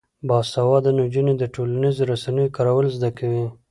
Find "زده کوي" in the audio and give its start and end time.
2.97-3.45